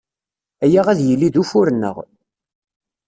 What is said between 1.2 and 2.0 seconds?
d ufur-nneɣ.